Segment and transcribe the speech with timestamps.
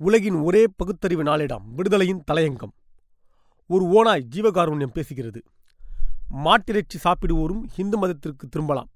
[0.00, 2.74] உலகின் ஒரே பகுத்தறிவு நாளிடம் விடுதலையின் தலையங்கம்.
[3.66, 5.40] ஒரு ஓனாய் ஜீவகாருண்யம் பேசுகிறது.
[6.44, 8.88] மாட்டிறைச்சி சாப்பிடுவோரும் இந்து மதத்திற்கு திரும்பலாம்.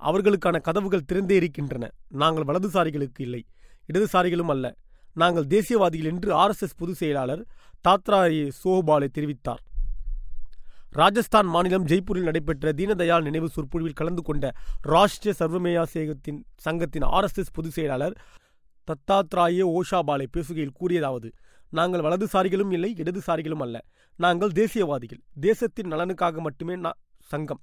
[0.00, 1.90] அவர்களுக்கான கதவுகள் திறந்தே இருக்கின்றன.
[2.08, 3.44] நாங்கள் வலதுசாரிகளுக்கு இல்லை
[3.92, 4.76] இடதுசாரிகளும் அல்ல.
[5.14, 7.46] நாங்கள் தேசியவாதிகள் என்று ஆர்எஸ்எஸ் பொதுச் செயலாளர்
[7.88, 9.62] தாத்ராயே சோபாலே தெரிவித்தார்.
[10.90, 14.52] ராஜஸ்தான் மாநிலம் ஜெய்ப்பூரில் நடைபெற்ற தீனதயாள் நினைவு சொற்பொழிவில் கலந்து கொண்ட
[14.88, 18.18] ராஷ்டிரிய சர்வமேயா சேகத்தின் சங்கத்தின் ஆர்எஸ்எஸ் பொதுச் செயலாளர்
[18.86, 21.32] தத்தாத்ராயே ஓஷாபாலே பேசுகையில் கூறியதாவது
[21.70, 23.84] நாங்கள் வலதுசாரிகளும் இல்லை இடதுசாரிகளும் அல்ல.
[24.16, 25.22] நாங்கள் தேசியவாதிகள்.
[25.40, 27.60] தேசத்தின் நலனுக்காக மட்டுமே நா- சங்கம்.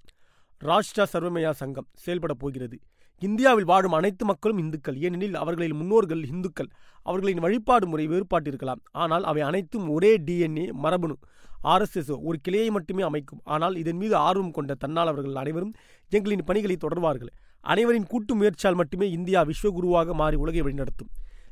[0.63, 2.79] ராஷ்டிரா சர்வமயா சங்கம் செயல்படப் போகிறது.
[3.19, 4.97] இந்தியாவில் வாழும் அனைத்து மக்களும் இந்துக்கள்.
[4.97, 6.67] ஏனெனில் அவர்களின் முன்னோர்கள் இந்துக்கள்.
[7.03, 11.17] அவர்களின் வழிபாடு முறை வேறுபாட்டிருக்கலாம் ஆனால் அவை அனைத்தும் ஒரே டிஎன்ஏ மரபணு.
[11.63, 13.41] ஆர்எஸ்எஸ்ஓ ஒரு கிளையை மட்டுமே அமைக்கும்.
[13.43, 15.73] ஆனால் இதன் மீது ஆர்வம் கொண்ட தன்னாளவர்கள் அனைவரும்
[16.11, 17.33] எங்களின் பணிகளை தொடர்வார்கள்.
[17.61, 21.11] அனைவரின் கூட்டு முயற்சியால் மட்டுமே இந்தியா விஸ்வகுருவாக மாறி உலகை வழிநடத்தும்.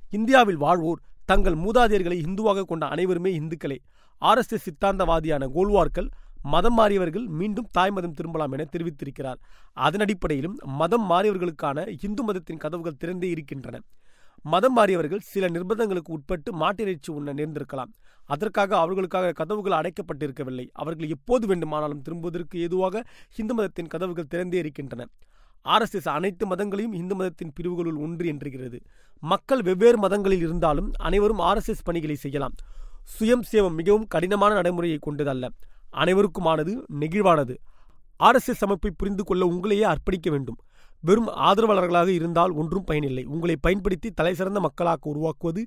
[0.09, 3.77] இந்தியாவில் வாழ்வோர் தங்கள் மூதாதையர்களை இந்துவாக கொண்ட அனைவருமே இந்துக்களே.
[4.21, 6.09] ஆர்எஸ்எஸ் சித்தாந்தவாதியான கோல்வார்கள்
[6.43, 9.39] மதம் மாறியவர்கள் மீண்டும் தாய் மதம் திரும்பலாம் என தெரிவித்திருக்கிறார்.
[9.73, 13.79] அதன் அடிப்படையிலும் மதம் மாறியவர்களுக்கான இந்து மதத்தின் கதவுகள் திறந்தே இருக்கின்றன.
[14.43, 17.91] மதம் மாறியவர்கள் சில நிர்பந்தங்களுக்கு உட்பட்டு மாட்டிறைச்சி உண்ண நேர்ந்திருக்கலாம்.
[18.25, 20.69] அதற்காக அவர்களுக்காக கதவுகள் அடைக்கப்பட்டிருக்கவில்லை.
[20.73, 23.03] அவர்கள் எப்போது வேண்டுமானாலும் திரும்புவதற்கு ஏதுவாக
[23.35, 25.07] இந்து மதத்தின் கதவுகள் திறந்தே இருக்கின்றன.
[25.65, 28.79] ஆர்எஸ்எஸ் அனைத்து மதங்களையும் இந்து மதத்தின் பிரிவுகளுள் ஒன்று என்றுகிறது
[29.19, 32.53] மக்கள் வெவ்வேறு மதங்களில் இருந்தாலும் அனைவரும் ஆர்எஸ்எஸ் பணிகளை செய்யலாம்.
[33.19, 35.49] சுயம் சேவம் மிகவும் கடினமான நடைமுறையை கொண்டதல்ல.
[35.93, 37.57] அனைவருக்குமானது நெகிழ்வானது.
[38.19, 40.57] ஆர்எஸ்எஸ் அமைப்பை புரிந்து கொள்ள உங்களையே அர்ப்பணிக்க வேண்டும்.
[41.01, 43.23] வெறும் ஆதரவாளர்களாக இருந்தால் ஒன்றும் பயனில்லை.
[43.23, 45.65] உங்களை பயன்படுத்தி தலைசிறந்த மக்களாக உருவாக்குவது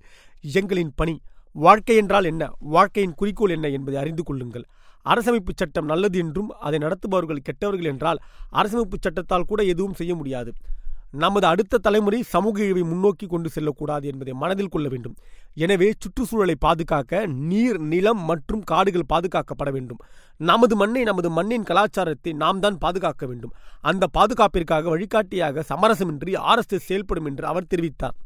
[0.54, 1.20] எங்களின் பணி.
[1.54, 2.50] வாழ்க்கை என்றால் என்ன?
[2.60, 4.64] வாழ்க்கையின் குறிக்கோள் என்ன என்பதை அறிந்து கொள்ளுங்கள்.
[5.06, 8.20] அரசமைப்பு சட்டம் நல்லது என்றும் அதை நடத்துபவர்கள் கெட்டவர்கள் என்றால்
[8.52, 10.52] அரசமைப்பு சட்டத்தால் கூட எதுவும் செய்ய முடியாது.
[11.10, 15.16] நமது அடுத்த தலைமுறை சமூக இழிவை முன்னோக்கி கொண்டு செல்லக்கூடாது என்பதை மனதில் கொள்ள வேண்டும்.
[15.54, 20.00] எனவே சுற்றுச்சூழலை பாதுகாக்க நீர் நிலம் மற்றும் காடுகள் பாதுகாக்கப்பட வேண்டும்.
[20.40, 23.52] நமது மண்ணை நமது மண்ணின் கலாச்சாரத்தை நாம் தான் பாதுகாக்க வேண்டும்.
[23.80, 28.16] அந்த பாதுகாப்பிற்காக வழிகாட்டியாக சமரசமின்றி ஆர்எஸ்எஸ் செயல்படும் என்று அவர் தெரிவித்தார்.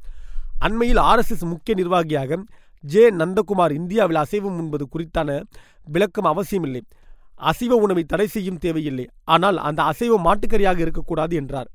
[0.58, 2.38] அண்மையில் ஆர்எஸ்எஸ் முக்கிய நிர்வாகியாக
[2.92, 3.02] ஜே.
[3.10, 5.30] நந்தகுமார் இந்தியாவில் அசைவம் உண்பது குறித்தான
[5.86, 6.82] விளக்கம் அவசியமில்லை.
[7.50, 9.06] அசைவ உணவை தடை செய்யும் தேவையில்லை.
[9.24, 11.70] ஆனால் அந்த அசைவ மாட்டுக்கறியாக இருக்கக்கூடாது என்றார்.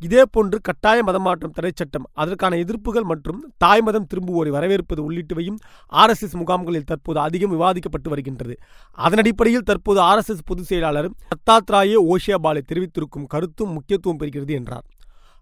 [0.00, 5.58] இதேபோன்று கட்டாய மதமாற்றம் தடை சட்டம் அதற்கான எதிர்ப்புகள் மற்றும் தாய் மதம் திரும்புவோரை வரவேற்பது உள்ளிட்டவையும்
[5.92, 8.54] ஆர்எஸ்எஸ் முகாம்களில் தற்போது அதிகம் விவாதிக்கப்பட்டு வருகின்றது.
[8.98, 14.84] அதன் அடிப்படையில் தற்போது ஆர்எஸ்எஸ் பொதுச் செயலாளர் தத்தாத்ராயே ஓஷியாபாலை தெரிவித்திருக்கும் கருத்தும் முக்கியத்துவம் பெறுகிறது என்றார்.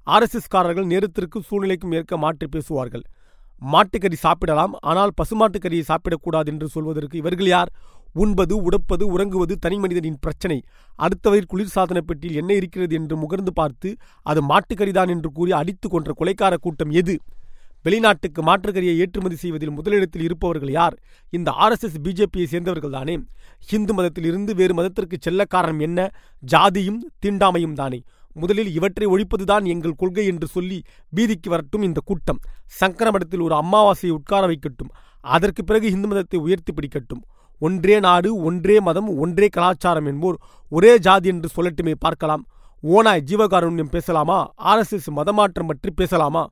[0.07, 3.05] ஆர்எஸ்எஸ் காரர்கள் நேரத்திற்கும் சூழ்நிலைக்கும் ஏற்க மாற்றி பேசுவார்கள்.
[3.71, 4.73] மாட்டுக்கறி சாப்பிடலாம்.
[4.81, 7.73] ஆனால் பசுமாட்டுக்கறியை சாப்பிடக்கூடாது என்று சொல்வதற்கு இவர்கள் யார்?
[8.13, 10.63] உண்பது உடப்பது உறங்குவது தனி மனிதனின் பிரச்சனை.
[10.99, 16.55] அடுத்தவரின் குளிர்சாதன பெட்டியில் என்ன இருக்கிறது என்று முகர்ந்து பார்த்து அது மாட்டுக்கறிதான் என்று கூறி அடித்து கொன்ற கொலைக்கார
[16.57, 17.19] கூட்டம் எது?
[17.83, 20.99] வெளிநாட்டுக்கு மாற்றுக்கரியை ஏற்றுமதி செய்வதில் முதலிடத்தில் இருப்பவர்கள் யார்?
[21.31, 23.19] இந்த ஆர்எஸ்எஸ் பிஜேபியை சேர்ந்தவர்கள் தானே?
[23.71, 26.11] இந்து மதத்தில் இருந்து வேறு மதத்திற்கு செல்ல காரணம் என்ன?
[26.53, 28.03] ஜாதியும் தீண்டாமையும் தானே?
[28.33, 30.83] முதலில் இவற்றை ஒழிப்பதுதான் எங்கள் கொள்கை என்று சொல்லி
[31.17, 32.41] பீதிக்கு வரட்டும் இந்த கூட்டம்.
[32.67, 34.93] சங்கர மடத்தில் ஒரு அமாவாசையை உட்கார வைக்கட்டும்.
[35.21, 37.23] அதற்கு பிறகு இந்து மதத்தை உயர்த்தி பிடிக்கட்டும்.
[37.59, 40.39] ஒன்றே நாடு ஒன்றே மதம் ஒன்றே கலாச்சாரம் என்போர்
[40.69, 42.47] ஒரே ஜாதி என்று சொல்லட்டுமே பார்க்கலாம்.
[42.83, 44.53] ஓனாய் ஜீவகாருண்யம் பேசலாமா?
[44.65, 46.49] ஆர்எஸ்எஸ் மதமாற்றம் பற்றி பேசலாமா?